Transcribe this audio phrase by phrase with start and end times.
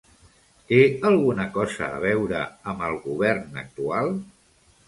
[0.71, 0.79] Té
[1.09, 2.41] alguna cosa a veure
[2.73, 4.11] amb el govern actual?